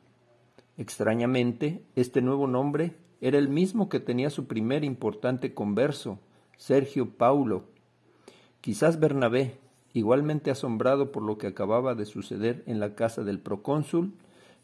Extrañamente, 0.78 1.84
este 1.96 2.22
nuevo 2.22 2.48
nombre 2.48 2.96
era 3.22 3.38
el 3.38 3.50
mismo 3.50 3.90
que 3.90 4.00
tenía 4.00 4.30
su 4.30 4.48
primer 4.48 4.84
importante 4.84 5.54
converso, 5.54 6.20
Sergio 6.58 7.12
Paulo. 7.18 7.66
Quizás 8.62 9.00
Bernabé, 9.00 9.60
igualmente 9.94 10.50
asombrado 10.50 11.12
por 11.12 11.24
lo 11.24 11.38
que 11.38 11.48
acababa 11.48 11.96
de 11.96 12.06
suceder 12.06 12.64
en 12.66 12.80
la 12.80 12.96
casa 12.96 13.24
del 13.24 13.40
procónsul, 13.40 14.14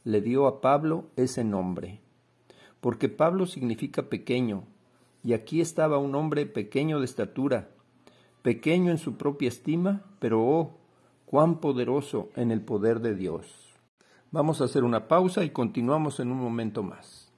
le 0.03 0.21
dio 0.21 0.47
a 0.47 0.61
Pablo 0.61 1.05
ese 1.15 1.43
nombre 1.43 1.99
porque 2.81 3.09
Pablo 3.09 3.45
significa 3.45 4.03
pequeño, 4.03 4.63
y 5.27 5.33
aquí 5.33 5.59
estaba 5.59 5.97
un 5.97 6.15
hombre 6.15 6.45
pequeño 6.45 6.99
de 6.99 7.05
estatura, 7.05 7.67
pequeño 8.43 8.91
en 8.91 8.97
su 8.97 9.17
propia 9.17 9.49
estima, 9.49 10.05
pero 10.19 10.41
oh, 10.41 10.77
cuán 11.25 11.59
poderoso 11.59 12.29
en 12.37 12.49
el 12.49 12.61
poder 12.61 13.01
de 13.01 13.13
Dios. 13.13 13.75
Vamos 14.31 14.61
a 14.61 14.63
hacer 14.63 14.85
una 14.85 15.09
pausa 15.09 15.43
y 15.43 15.49
continuamos 15.49 16.21
en 16.21 16.31
un 16.31 16.37
momento 16.37 16.81
más. 16.81 17.29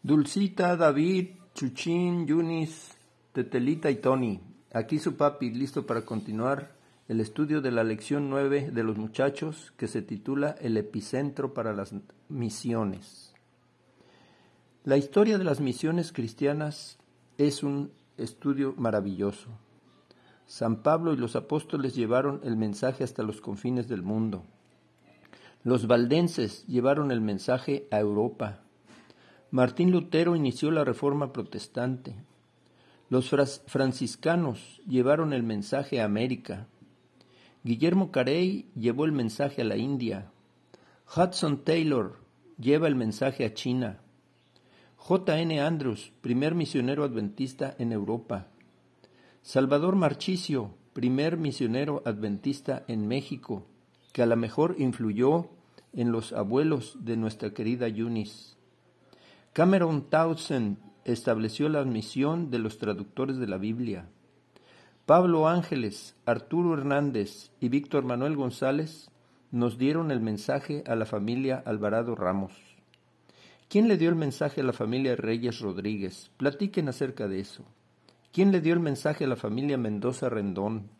Dulcita, 0.00 0.76
David, 0.76 1.30
Chuchín, 1.54 2.24
Yunis, 2.24 2.96
Tetelita 3.32 3.90
y 3.90 3.96
Tony. 3.96 4.40
Aquí 4.72 5.00
su 5.00 5.16
papi, 5.16 5.50
listo 5.50 5.84
para 5.84 6.02
continuar 6.02 6.76
el 7.08 7.18
estudio 7.18 7.60
de 7.60 7.72
la 7.72 7.82
lección 7.82 8.30
9 8.30 8.70
de 8.70 8.84
los 8.84 8.96
muchachos 8.96 9.72
que 9.76 9.88
se 9.88 10.02
titula 10.02 10.54
El 10.60 10.76
epicentro 10.76 11.52
para 11.52 11.72
las 11.72 11.96
misiones. 12.28 13.31
La 14.84 14.96
historia 14.96 15.38
de 15.38 15.44
las 15.44 15.60
misiones 15.60 16.10
cristianas 16.10 16.98
es 17.38 17.62
un 17.62 17.92
estudio 18.16 18.74
maravilloso. 18.76 19.48
San 20.44 20.82
Pablo 20.82 21.12
y 21.12 21.16
los 21.16 21.36
apóstoles 21.36 21.94
llevaron 21.94 22.40
el 22.42 22.56
mensaje 22.56 23.04
hasta 23.04 23.22
los 23.22 23.40
confines 23.40 23.86
del 23.86 24.02
mundo. 24.02 24.42
Los 25.62 25.86
valdenses 25.86 26.66
llevaron 26.66 27.12
el 27.12 27.20
mensaje 27.20 27.86
a 27.92 28.00
Europa. 28.00 28.58
Martín 29.52 29.92
Lutero 29.92 30.34
inició 30.34 30.72
la 30.72 30.82
reforma 30.82 31.32
protestante. 31.32 32.16
Los 33.08 33.30
franciscanos 33.66 34.80
llevaron 34.88 35.32
el 35.32 35.44
mensaje 35.44 36.00
a 36.00 36.06
América. 36.06 36.66
Guillermo 37.62 38.10
Carey 38.10 38.68
llevó 38.74 39.04
el 39.04 39.12
mensaje 39.12 39.62
a 39.62 39.64
la 39.64 39.76
India. 39.76 40.32
Hudson 41.16 41.62
Taylor 41.62 42.18
lleva 42.58 42.88
el 42.88 42.96
mensaje 42.96 43.44
a 43.44 43.54
China. 43.54 44.00
J. 45.04 45.40
N. 45.40 45.60
Andrews, 45.60 46.12
primer 46.20 46.54
misionero 46.54 47.02
adventista 47.02 47.74
en 47.80 47.90
Europa. 47.90 48.46
Salvador 49.42 49.96
Marchicio, 49.96 50.76
primer 50.92 51.36
misionero 51.36 52.04
adventista 52.06 52.84
en 52.86 53.08
México, 53.08 53.66
que 54.12 54.22
a 54.22 54.26
lo 54.26 54.36
mejor 54.36 54.76
influyó 54.78 55.48
en 55.92 56.12
los 56.12 56.32
abuelos 56.32 56.98
de 57.00 57.16
nuestra 57.16 57.52
querida 57.52 57.88
Eunice. 57.88 58.54
Cameron 59.52 60.08
Townsend 60.08 60.78
estableció 61.04 61.68
la 61.68 61.84
misión 61.84 62.52
de 62.52 62.60
los 62.60 62.78
traductores 62.78 63.38
de 63.38 63.48
la 63.48 63.58
Biblia. 63.58 64.08
Pablo 65.04 65.48
Ángeles, 65.48 66.14
Arturo 66.26 66.74
Hernández 66.74 67.50
y 67.58 67.70
Víctor 67.70 68.04
Manuel 68.04 68.36
González 68.36 69.10
nos 69.50 69.78
dieron 69.78 70.12
el 70.12 70.20
mensaje 70.20 70.84
a 70.86 70.94
la 70.94 71.06
familia 71.06 71.60
Alvarado 71.66 72.14
Ramos. 72.14 72.71
¿Quién 73.72 73.88
le 73.88 73.96
dio 73.96 74.10
el 74.10 74.16
mensaje 74.16 74.60
a 74.60 74.64
la 74.64 74.74
familia 74.74 75.16
Reyes 75.16 75.60
Rodríguez? 75.60 76.30
Platiquen 76.36 76.90
acerca 76.90 77.26
de 77.26 77.40
eso. 77.40 77.64
¿Quién 78.30 78.52
le 78.52 78.60
dio 78.60 78.74
el 78.74 78.80
mensaje 78.80 79.24
a 79.24 79.26
la 79.26 79.36
familia 79.36 79.78
Mendoza 79.78 80.28
Rendón? 80.28 80.90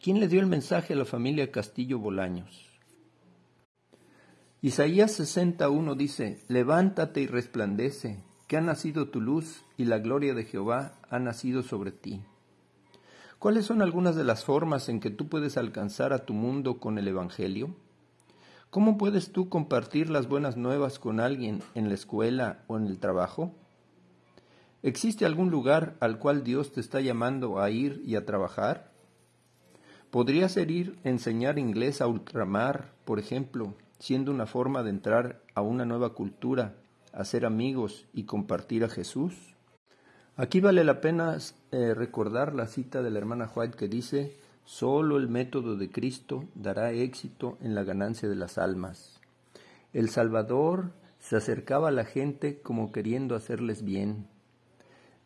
¿Quién 0.00 0.20
le 0.20 0.28
dio 0.28 0.38
el 0.38 0.46
mensaje 0.46 0.92
a 0.92 0.96
la 0.96 1.04
familia 1.04 1.50
Castillo 1.50 1.98
Bolaños? 1.98 2.68
Isaías 4.62 5.10
61 5.14 5.96
dice, 5.96 6.38
Levántate 6.46 7.22
y 7.22 7.26
resplandece, 7.26 8.22
que 8.46 8.56
ha 8.56 8.60
nacido 8.60 9.08
tu 9.08 9.20
luz 9.20 9.64
y 9.76 9.86
la 9.86 9.98
gloria 9.98 10.34
de 10.34 10.44
Jehová 10.44 11.00
ha 11.10 11.18
nacido 11.18 11.64
sobre 11.64 11.90
ti. 11.90 12.22
¿Cuáles 13.40 13.66
son 13.66 13.82
algunas 13.82 14.14
de 14.14 14.22
las 14.22 14.44
formas 14.44 14.88
en 14.88 15.00
que 15.00 15.10
tú 15.10 15.28
puedes 15.28 15.56
alcanzar 15.56 16.12
a 16.12 16.24
tu 16.24 16.34
mundo 16.34 16.78
con 16.78 16.98
el 16.98 17.08
Evangelio? 17.08 17.74
¿Cómo 18.70 18.98
puedes 18.98 19.32
tú 19.32 19.48
compartir 19.48 20.10
las 20.10 20.28
buenas 20.28 20.58
nuevas 20.58 20.98
con 20.98 21.20
alguien 21.20 21.62
en 21.74 21.88
la 21.88 21.94
escuela 21.94 22.58
o 22.66 22.76
en 22.76 22.86
el 22.86 22.98
trabajo? 22.98 23.54
¿Existe 24.82 25.24
algún 25.24 25.50
lugar 25.50 25.96
al 26.00 26.18
cual 26.18 26.44
Dios 26.44 26.70
te 26.72 26.82
está 26.82 27.00
llamando 27.00 27.60
a 27.60 27.70
ir 27.70 28.02
y 28.04 28.14
a 28.14 28.26
trabajar? 28.26 28.90
¿Podría 30.10 30.50
ser 30.50 30.70
ir 30.70 30.98
a 31.02 31.08
enseñar 31.08 31.58
inglés 31.58 32.02
a 32.02 32.08
ultramar, 32.08 32.92
por 33.06 33.18
ejemplo, 33.18 33.72
siendo 34.00 34.32
una 34.32 34.44
forma 34.44 34.82
de 34.82 34.90
entrar 34.90 35.40
a 35.54 35.62
una 35.62 35.86
nueva 35.86 36.12
cultura, 36.12 36.74
hacer 37.14 37.46
amigos 37.46 38.04
y 38.12 38.24
compartir 38.24 38.84
a 38.84 38.90
Jesús? 38.90 39.32
Aquí 40.36 40.60
vale 40.60 40.84
la 40.84 41.00
pena 41.00 41.38
eh, 41.72 41.94
recordar 41.94 42.54
la 42.54 42.66
cita 42.66 43.00
de 43.00 43.10
la 43.10 43.18
hermana 43.18 43.50
White 43.56 43.78
que 43.78 43.88
dice, 43.88 44.36
solo 44.68 45.16
el 45.16 45.28
método 45.28 45.76
de 45.76 45.90
Cristo 45.90 46.44
dará 46.54 46.92
éxito 46.92 47.56
en 47.62 47.74
la 47.74 47.84
ganancia 47.84 48.28
de 48.28 48.36
las 48.36 48.58
almas. 48.58 49.18
El 49.94 50.10
Salvador 50.10 50.92
se 51.18 51.36
acercaba 51.36 51.88
a 51.88 51.90
la 51.90 52.04
gente 52.04 52.60
como 52.60 52.92
queriendo 52.92 53.34
hacerles 53.34 53.82
bien, 53.82 54.26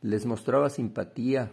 les 0.01 0.27
mostraba 0.27 0.71
simpatía, 0.71 1.51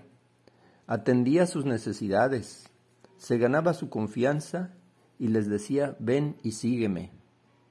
atendía 0.85 1.47
sus 1.47 1.65
necesidades, 1.65 2.69
se 3.17 3.39
ganaba 3.39 3.73
su 3.73 3.89
confianza 3.89 4.71
y 5.17 5.29
les 5.29 5.49
decía, 5.49 5.97
ven 5.97 6.35
y 6.43 6.51
sígueme. 6.51 7.09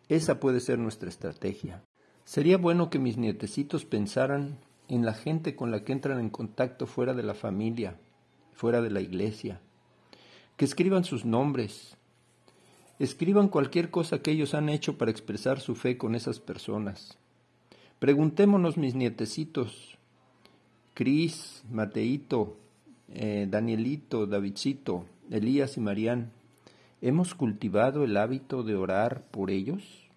Esa 0.09 0.41
puede 0.41 0.59
ser 0.59 0.81
nuestra 0.81 1.09
estrategia. 1.09 1.85
Sería 2.25 2.59
bueno 2.59 2.91
que 2.91 2.99
mis 2.99 3.19
nietecitos 3.19 3.85
pensaran 3.85 4.59
en 4.89 5.05
la 5.05 5.15
gente 5.15 5.55
con 5.55 5.71
la 5.71 5.85
que 5.85 5.93
entran 5.93 6.19
en 6.19 6.31
contacto 6.31 6.89
fuera 6.89 7.15
de 7.15 7.23
la 7.23 7.35
familia, 7.35 8.01
fuera 8.53 8.83
de 8.83 8.91
la 8.91 9.01
iglesia, 9.01 9.61
que 10.59 10.65
escriban 10.65 11.05
sus 11.05 11.25
nombres, 11.25 11.97
escriban 12.99 13.47
cualquier 13.47 13.91
cosa 13.91 14.21
que 14.23 14.33
ellos 14.33 14.55
han 14.55 14.69
hecho 14.69 14.99
para 14.99 15.13
expresar 15.13 15.61
su 15.61 15.77
fe 15.77 15.97
con 15.97 16.17
esas 16.17 16.41
personas. 16.41 17.17
Preguntémonos, 18.01 18.77
mis 18.77 18.97
nietecitos, 18.97 19.97
Cris, 20.95 21.63
Mateito, 21.71 22.57
eh, 23.15 23.47
Danielito, 23.49 24.27
Davidcito, 24.27 25.07
Elías 25.31 25.77
y 25.77 25.81
Marían, 25.81 26.33
¿hemos 27.03 27.37
cultivado 27.37 28.03
el 28.03 28.17
hábito 28.17 28.65
de 28.65 28.75
orar 28.75 29.23
por 29.31 29.53
ellos? 29.53 30.09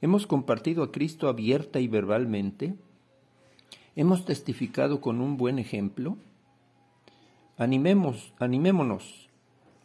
¿Hemos 0.00 0.28
compartido 0.28 0.84
a 0.84 0.92
Cristo 0.92 1.28
abierta 1.28 1.80
y 1.80 1.88
verbalmente? 1.88 2.74
¿Hemos 3.96 4.24
testificado 4.24 5.00
con 5.00 5.20
un 5.20 5.36
buen 5.36 5.58
ejemplo? 5.58 6.16
Animemos, 7.58 8.32
animémonos 8.38 9.21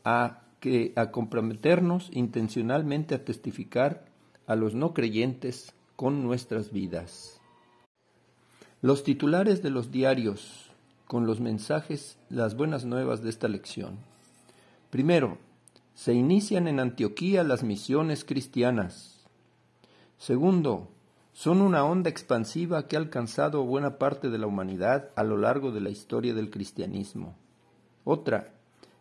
a, 0.09 0.39
que, 0.61 0.93
a 0.95 1.11
comprometernos 1.11 2.09
intencionalmente 2.13 3.13
a 3.13 3.25
testificar 3.25 4.05
a 4.45 4.55
los 4.55 4.73
no 4.73 4.93
creyentes 4.93 5.73
con 5.97 6.23
nuestras 6.23 6.71
vidas. 6.71 7.41
Los 8.81 9.03
titulares 9.03 9.61
de 9.61 9.69
los 9.69 9.91
diarios 9.91 10.71
con 11.07 11.25
los 11.25 11.41
mensajes, 11.41 12.17
las 12.29 12.55
buenas 12.55 12.85
nuevas 12.85 13.21
de 13.21 13.29
esta 13.29 13.49
lección. 13.49 13.97
Primero, 14.91 15.39
se 15.93 16.13
inician 16.13 16.69
en 16.69 16.79
Antioquía 16.79 17.43
las 17.43 17.63
misiones 17.63 18.23
cristianas. 18.23 19.25
Segundo, 20.17 20.89
son 21.33 21.59
una 21.59 21.83
onda 21.83 22.09
expansiva 22.09 22.87
que 22.87 22.95
ha 22.95 22.99
alcanzado 22.99 23.65
buena 23.65 23.97
parte 23.97 24.29
de 24.29 24.37
la 24.37 24.47
humanidad 24.47 25.09
a 25.17 25.25
lo 25.25 25.35
largo 25.35 25.73
de 25.73 25.81
la 25.81 25.89
historia 25.89 26.33
del 26.33 26.49
cristianismo. 26.49 27.35
Otra, 28.05 28.56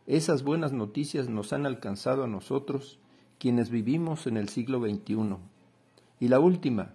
esas 0.07 0.45
buenas 0.45 0.73
noticias 0.73 1.29
nos 1.29 1.53
han 1.53 1.67
alcanzado 1.67 2.25
a 2.25 2.29
nosotros, 2.29 2.99
quienes 3.39 3.71
vivimos 3.71 4.27
en 4.27 4.37
el 4.37 4.49
siglo 4.49 4.81
XXI. 4.81 5.37
Y 6.21 6.29
la 6.29 6.39
última, 6.39 6.95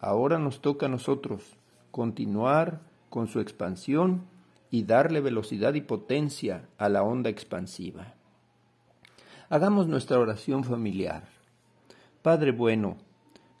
ahora 0.00 0.38
nos 0.38 0.60
toca 0.60 0.86
a 0.86 0.88
nosotros 0.88 1.56
continuar 1.90 2.80
con 3.10 3.28
su 3.28 3.40
expansión 3.40 4.22
y 4.70 4.82
darle 4.82 5.20
velocidad 5.20 5.74
y 5.74 5.80
potencia 5.80 6.68
a 6.78 6.88
la 6.88 7.02
onda 7.02 7.30
expansiva. 7.30 8.14
Hagamos 9.48 9.86
nuestra 9.86 10.18
oración 10.18 10.64
familiar. 10.64 11.28
Padre 12.22 12.52
bueno, 12.52 12.96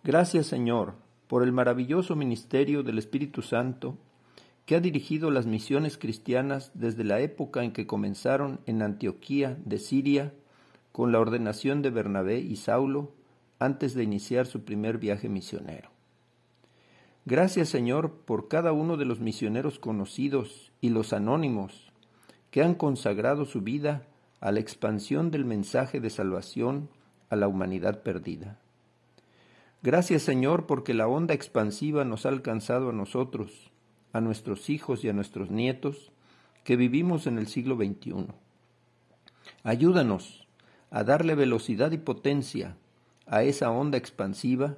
gracias 0.04 0.46
Señor 0.46 0.94
por 1.28 1.42
el 1.42 1.52
maravilloso 1.52 2.14
ministerio 2.16 2.82
del 2.82 2.98
Espíritu 2.98 3.42
Santo 3.42 3.96
que 4.68 4.76
ha 4.76 4.80
dirigido 4.80 5.30
las 5.30 5.46
misiones 5.46 5.96
cristianas 5.96 6.72
desde 6.74 7.02
la 7.02 7.20
época 7.20 7.64
en 7.64 7.72
que 7.72 7.86
comenzaron 7.86 8.60
en 8.66 8.82
Antioquía 8.82 9.56
de 9.64 9.78
Siria 9.78 10.34
con 10.92 11.10
la 11.10 11.20
ordenación 11.20 11.80
de 11.80 11.88
Bernabé 11.88 12.40
y 12.40 12.56
Saulo 12.56 13.14
antes 13.58 13.94
de 13.94 14.02
iniciar 14.02 14.46
su 14.46 14.64
primer 14.64 14.98
viaje 14.98 15.30
misionero. 15.30 15.88
Gracias 17.24 17.70
Señor 17.70 18.12
por 18.26 18.48
cada 18.48 18.72
uno 18.72 18.98
de 18.98 19.06
los 19.06 19.20
misioneros 19.20 19.78
conocidos 19.78 20.70
y 20.82 20.90
los 20.90 21.14
anónimos 21.14 21.90
que 22.50 22.62
han 22.62 22.74
consagrado 22.74 23.46
su 23.46 23.62
vida 23.62 24.02
a 24.42 24.52
la 24.52 24.60
expansión 24.60 25.30
del 25.30 25.46
mensaje 25.46 25.98
de 25.98 26.10
salvación 26.10 26.90
a 27.30 27.36
la 27.36 27.48
humanidad 27.48 28.02
perdida. 28.02 28.58
Gracias 29.82 30.24
Señor 30.24 30.66
porque 30.66 30.92
la 30.92 31.08
onda 31.08 31.32
expansiva 31.32 32.04
nos 32.04 32.26
ha 32.26 32.28
alcanzado 32.28 32.90
a 32.90 32.92
nosotros, 32.92 33.70
a 34.12 34.20
nuestros 34.20 34.70
hijos 34.70 35.04
y 35.04 35.08
a 35.08 35.12
nuestros 35.12 35.50
nietos 35.50 36.12
que 36.64 36.76
vivimos 36.76 37.26
en 37.26 37.38
el 37.38 37.46
siglo 37.46 37.76
XXI. 37.76 38.26
Ayúdanos 39.62 40.46
a 40.90 41.04
darle 41.04 41.34
velocidad 41.34 41.92
y 41.92 41.98
potencia 41.98 42.76
a 43.26 43.42
esa 43.42 43.70
onda 43.70 43.98
expansiva 43.98 44.76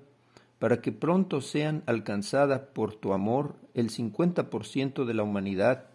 para 0.59 0.81
que 0.83 0.93
pronto 0.93 1.41
sean 1.41 1.83
alcanzada 1.87 2.67
por 2.67 2.95
tu 2.95 3.13
amor 3.13 3.57
el 3.75 3.91
50% 3.91 5.05
de 5.05 5.15
la 5.15 5.23
humanidad 5.23 5.87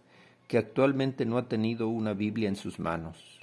que 0.48 0.58
actualmente 0.58 1.26
no 1.26 1.38
ha 1.38 1.48
tenido 1.48 1.88
una 1.88 2.14
Biblia 2.14 2.50
en 2.50 2.56
sus 2.56 2.80
manos. 2.80 3.40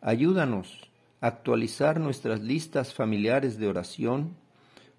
Ayúdanos 0.00 0.90
a 1.20 1.28
actualizar 1.28 2.00
nuestras 2.00 2.40
listas 2.40 2.94
familiares 2.94 3.58
de 3.58 3.68
oración 3.68 4.36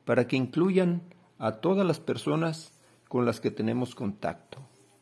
para 0.06 0.28
que 0.28 0.36
incluyan 0.36 1.02
a 1.38 1.54
todas 1.54 1.86
las 1.86 2.00
personas 2.00 2.74
con 3.08 3.26
las 3.26 3.40
que 3.40 3.52
tenemos 3.52 3.96
contacto, 3.96 4.60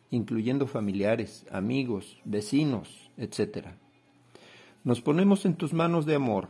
incluyendo 0.09 0.67
familiares, 0.67 1.45
amigos, 1.51 2.19
vecinos, 2.23 3.11
etc. 3.17 3.67
Nos 4.83 5.01
ponemos 5.01 5.45
en 5.45 5.55
tus 5.55 5.73
manos 5.73 6.05
de 6.05 6.15
amor 6.15 6.49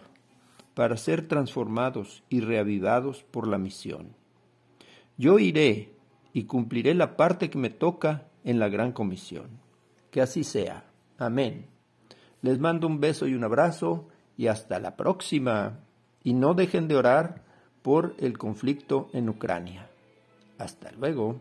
para 0.73 0.97
ser 0.97 1.27
transformados 1.27 2.23
y 2.29 2.41
reavivados 2.41 3.23
por 3.23 3.47
la 3.47 3.57
misión. 3.57 4.15
Yo 5.17 5.39
iré 5.39 5.93
y 6.33 6.43
cumpliré 6.43 6.93
la 6.93 7.15
parte 7.15 7.49
que 7.49 7.57
me 7.57 7.69
toca 7.69 8.27
en 8.43 8.59
la 8.59 8.67
gran 8.67 8.91
comisión. 8.91 9.61
Que 10.11 10.21
así 10.21 10.43
sea. 10.43 10.85
Amén. 11.17 11.67
Les 12.41 12.59
mando 12.59 12.87
un 12.87 12.99
beso 12.99 13.25
y 13.25 13.33
un 13.33 13.45
abrazo 13.45 14.09
y 14.37 14.47
hasta 14.47 14.79
la 14.79 14.97
próxima. 14.97 15.79
Y 16.23 16.33
no 16.33 16.53
dejen 16.53 16.89
de 16.89 16.97
orar 16.97 17.43
por 17.81 18.15
el 18.19 18.37
conflicto 18.37 19.09
en 19.13 19.29
Ucrania. 19.29 19.89
Hasta 20.57 20.91
luego. 20.93 21.39